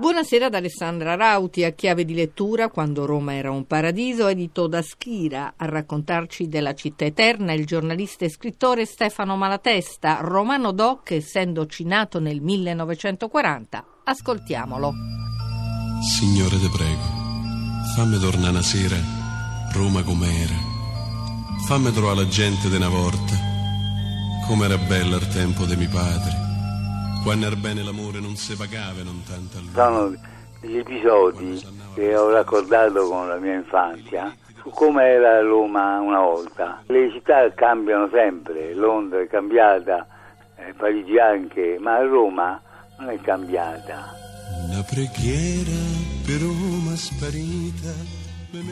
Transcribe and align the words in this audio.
Buonasera 0.00 0.46
ad 0.46 0.54
Alessandra 0.54 1.14
Rauti, 1.14 1.62
a 1.62 1.72
chiave 1.72 2.06
di 2.06 2.14
lettura 2.14 2.70
Quando 2.70 3.04
Roma 3.04 3.34
era 3.34 3.50
un 3.50 3.66
paradiso, 3.66 4.28
edito 4.28 4.66
da 4.66 4.80
Schira. 4.80 5.52
A 5.58 5.66
raccontarci 5.66 6.48
della 6.48 6.72
città 6.72 7.04
eterna 7.04 7.52
il 7.52 7.66
giornalista 7.66 8.24
e 8.24 8.30
scrittore 8.30 8.86
Stefano 8.86 9.36
Malatesta, 9.36 10.20
romano 10.22 10.72
doc 10.72 11.10
essendoci 11.10 11.84
nato 11.84 12.18
nel 12.18 12.40
1940. 12.40 13.84
Ascoltiamolo. 14.04 14.90
Signore 16.00 16.58
te 16.58 16.70
prego, 16.74 17.02
fammi 17.94 18.18
tornare 18.18 18.52
una 18.52 18.62
sera, 18.62 18.96
Roma 19.74 20.02
com'era. 20.02 20.56
Fammi 21.66 21.92
trovare 21.92 22.20
la 22.20 22.26
gente 22.26 22.70
di 22.70 22.76
una 22.76 22.88
volta, 22.88 23.34
com'era 24.46 24.78
bella 24.78 25.16
il 25.16 25.28
tempo 25.28 25.66
dei 25.66 25.76
miei 25.76 25.90
padri 25.90 26.48
quando 27.22 27.46
era 27.46 27.56
bene 27.56 27.82
l'amore 27.82 28.20
non 28.20 28.36
si 28.36 28.56
pagava 28.56 29.02
non 29.02 29.22
tanto 29.24 29.58
a 29.58 29.60
lui. 29.60 29.70
Sono 29.72 30.14
degli 30.60 30.78
episodi 30.78 31.62
che 31.94 32.16
ho 32.16 32.30
raccordato 32.30 33.08
con 33.08 33.28
la 33.28 33.36
mia 33.36 33.54
infanzia 33.54 34.34
su 34.62 34.70
come 34.70 35.04
era 35.04 35.40
Roma 35.40 36.00
una 36.00 36.20
volta. 36.20 36.82
Le 36.86 37.10
città 37.10 37.50
cambiano 37.54 38.08
sempre, 38.12 38.74
Londra 38.74 39.20
è 39.20 39.26
cambiata, 39.26 40.06
eh, 40.56 40.74
Parigi 40.74 41.18
anche, 41.18 41.78
ma 41.80 42.00
Roma 42.02 42.60
non 42.98 43.10
è 43.10 43.20
cambiata. 43.20 44.14
Una 44.68 44.82
preghiera 44.82 45.70
per 46.24 46.40
Roma 46.40 46.94
sparita. 46.94 48.18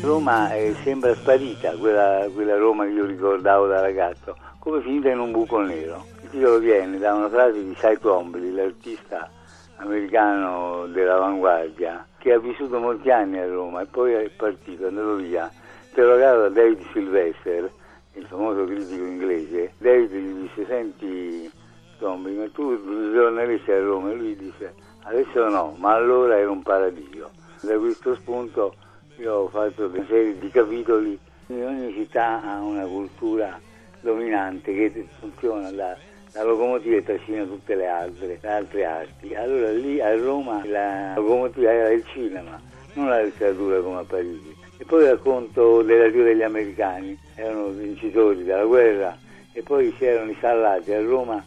Roma 0.03 0.51
è, 0.51 0.75
sembra 0.83 1.15
sparita, 1.15 1.71
quella, 1.77 2.27
quella 2.35 2.57
Roma 2.57 2.85
che 2.85 2.91
io 2.91 3.07
ricordavo 3.07 3.67
da 3.69 3.81
ragazzo, 3.81 4.37
come 4.59 4.83
finita 4.83 5.09
in 5.11 5.21
un 5.21 5.31
buco 5.31 5.61
nero. 5.61 6.05
Il 6.29 6.35
titolo 6.35 6.59
viene 6.59 6.99
da 6.99 7.15
una 7.15 7.31
frase 7.31 7.65
di 7.65 7.75
Cy 7.75 7.97
Twombly, 7.97 8.53
l'artista 8.53 9.31
americano 9.77 10.87
dell'avanguardia, 10.89 12.07
che 12.19 12.35
ha 12.35 12.39
vissuto 12.39 12.79
molti 12.79 13.11
anni 13.11 13.39
a 13.39 13.47
Roma 13.47 13.81
e 13.81 13.87
poi 13.87 14.13
è 14.13 14.29
partito, 14.29 14.85
è 14.85 14.89
andato 14.89 15.15
via, 15.15 15.51
interrogato 15.89 16.41
da 16.41 16.49
David 16.51 16.83
Sylvester, 16.93 17.71
il 18.13 18.27
famoso 18.27 18.67
critico 18.67 19.05
inglese. 19.05 19.73
David 19.79 20.13
gli 20.13 20.41
disse, 20.43 20.67
senti 20.67 21.51
Twombly, 21.97 22.37
ma 22.37 22.49
tu 22.53 22.75
ritorneresti 22.75 23.73
a 23.73 23.81
Roma? 23.81 24.11
E 24.11 24.15
lui 24.15 24.37
disse, 24.37 24.75
adesso 25.05 25.49
no, 25.49 25.77
ma 25.79 25.95
allora 25.95 26.37
era 26.37 26.51
un 26.51 26.61
paradiso. 26.61 27.31
Da 27.63 27.79
questo 27.79 28.15
spunto 28.17 28.75
io 29.17 29.33
ho 29.33 29.49
fatto 29.49 29.87
una 29.87 30.05
serie 30.07 30.39
di 30.39 30.51
capitoli, 30.51 31.19
ogni 31.47 31.91
città 31.95 32.43
ha 32.43 32.61
una 32.61 32.85
cultura 32.85 33.59
dominante 34.01 34.75
che 34.75 35.09
funziona 35.19 35.71
da 35.71 35.97
la 36.33 36.43
locomotiva 36.43 37.01
trascina 37.03 37.45
tutte 37.45 37.75
le 37.75 37.87
altre, 37.87 38.39
le 38.41 38.49
altre 38.49 38.85
arti. 38.85 39.35
Allora 39.35 39.71
lì 39.71 40.01
a 40.01 40.15
Roma 40.17 40.65
la 40.67 41.15
locomotiva 41.15 41.71
era 41.71 41.91
il 41.91 42.05
cinema, 42.13 42.61
non 42.95 43.09
la 43.09 43.23
letteratura 43.23 43.81
come 43.81 43.99
a 44.01 44.05
Parigi. 44.05 44.57
E 44.77 44.85
poi 44.85 45.09
racconto 45.09 45.83
dell'arrivo 45.83 46.25
degli 46.25 46.43
americani, 46.43 47.19
erano 47.35 47.69
vincitori 47.69 48.45
della 48.45 48.65
guerra 48.65 49.17
e 49.53 49.63
poi 49.63 49.93
si 49.99 50.05
erano 50.05 50.31
installati 50.31 50.93
a 50.93 51.01
Roma 51.01 51.45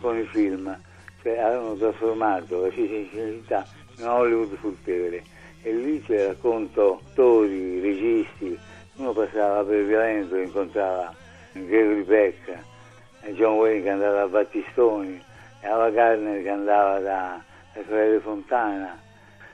con 0.00 0.18
i 0.18 0.24
film, 0.24 0.76
cioè 1.22 1.38
avevano 1.38 1.76
trasformato 1.76 2.62
la 2.62 2.70
città 2.70 3.66
in 3.98 4.06
Hollywood 4.06 4.58
sul 4.58 4.76
Tevere. 4.82 5.22
E 5.62 5.72
lì 5.72 6.02
c'è 6.02 6.26
racconto 6.26 7.00
attori, 7.06 7.80
registi, 7.80 8.58
uno 8.96 9.12
passava 9.12 9.62
per 9.62 9.84
Violento 9.84 10.34
e 10.34 10.42
incontrava 10.42 11.14
Gregory 11.52 12.02
Peck, 12.02 12.58
John 13.30 13.56
Wayne 13.56 13.82
che 13.82 13.90
andava 13.90 14.16
da 14.18 14.26
Battistoni, 14.26 15.22
e 15.60 15.66
Ava 15.66 15.90
Gardner 15.90 16.42
che 16.42 16.48
andava 16.48 16.98
da, 16.98 17.42
da 17.72 18.20
Fontana, 18.20 18.98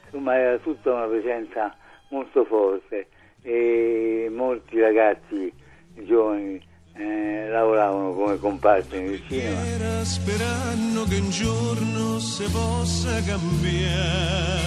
insomma 0.04 0.36
era 0.36 0.56
tutta 0.58 0.92
una 0.92 1.06
presenza 1.06 1.74
molto 2.08 2.44
forte 2.44 3.08
e 3.42 4.28
molti 4.30 4.80
ragazzi 4.80 5.52
giovani 5.94 6.60
eh, 6.94 7.48
lavoravano 7.48 8.12
come 8.12 8.38
comparse 8.38 9.00
nel 9.00 9.22
cinema. 9.28 9.64
Era 9.64 10.04
sperando 10.04 11.04
che 11.04 11.16
un 11.16 11.30
giorno 11.30 12.18
si 12.18 12.50
possa 12.50 13.22
cambiare. 13.22 14.66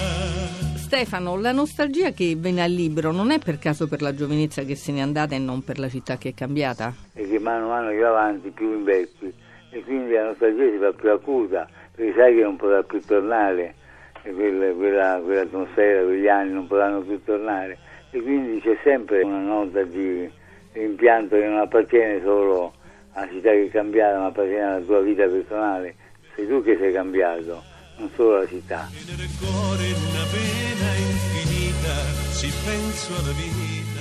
Stefano, 0.76 1.38
la 1.38 1.52
nostalgia 1.52 2.10
che 2.10 2.34
viene 2.36 2.62
al 2.62 2.70
libro 2.70 3.12
non 3.12 3.30
è 3.30 3.38
per 3.38 3.58
caso 3.58 3.88
per 3.88 4.02
la 4.02 4.14
giovinezza 4.14 4.62
che 4.62 4.76
se 4.76 4.92
n'è 4.92 5.00
andata 5.00 5.34
e 5.34 5.38
non 5.38 5.62
per 5.64 5.78
la 5.78 5.88
città 5.88 6.18
che 6.18 6.30
è 6.30 6.34
cambiata? 6.34 6.94
Mano 7.42 7.64
a 7.64 7.68
mano 7.68 7.90
che 7.90 7.98
va 7.98 8.08
avanti 8.08 8.50
più 8.50 8.72
invecchi 8.72 9.34
e 9.70 9.82
quindi 9.82 10.12
la 10.12 10.26
nostalgia 10.26 10.70
si 10.70 10.78
fa 10.78 10.92
più 10.92 11.10
acuta 11.10 11.68
perché 11.92 12.14
sai 12.14 12.36
che 12.36 12.42
non 12.42 12.54
potrà 12.54 12.84
più 12.84 13.00
tornare 13.00 13.74
quella, 14.22 14.72
quella, 14.72 15.20
quell'atmosfera, 15.22 16.04
quegli 16.04 16.28
anni 16.28 16.52
non 16.52 16.68
potranno 16.68 17.00
più 17.00 17.20
tornare. 17.24 17.78
E 18.10 18.22
quindi 18.22 18.60
c'è 18.60 18.78
sempre 18.84 19.22
una 19.22 19.40
nota 19.40 19.82
di 19.82 20.30
rimpianto 20.72 21.36
che 21.36 21.44
non 21.44 21.58
appartiene 21.58 22.20
solo 22.22 22.74
alla 23.14 23.28
città 23.28 23.50
che 23.50 23.64
è 23.64 23.70
cambiata 23.70 24.18
ma 24.18 24.26
appartiene 24.26 24.62
alla 24.62 24.84
tua 24.84 25.00
vita 25.00 25.26
personale. 25.26 25.96
Sei 26.36 26.46
tu 26.46 26.62
che 26.62 26.76
sei 26.78 26.92
cambiato 26.92 27.60
non 27.96 28.08
solo 28.14 28.38
la 28.38 28.46
città. 28.46 28.88
Nel 28.92 29.28
cuore 29.40 29.92
una 29.92 30.24
pena 30.30 30.94
infinita, 30.94 31.94
si 32.30 32.52
penso 32.64 33.12
alla 33.20 33.32
vita. 33.32 33.91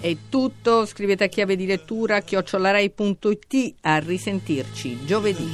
È 0.00 0.16
tutto, 0.28 0.86
scrivete 0.86 1.24
a 1.24 1.26
chiave 1.26 1.56
di 1.56 1.66
lettura 1.66 2.20
chiocciolarai.it 2.20 3.74
a 3.80 3.98
risentirci 3.98 5.04
giovedì. 5.04 5.48